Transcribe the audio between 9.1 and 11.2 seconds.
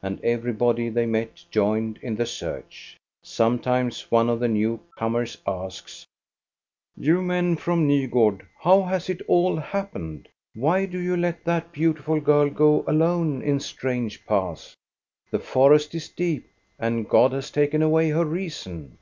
it all happened? Why do you